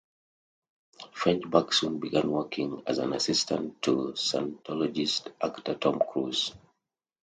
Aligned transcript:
Feshbach 1.13 1.71
soon 1.75 1.99
began 1.99 2.31
working 2.31 2.81
as 2.87 2.97
an 2.97 3.13
assistant 3.13 3.79
to 3.83 4.13
Scientologist 4.15 5.31
actor 5.39 5.75
Tom 5.75 5.99
Cruise. 6.11 6.55